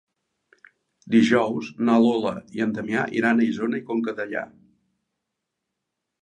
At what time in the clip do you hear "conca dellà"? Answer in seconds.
3.91-4.43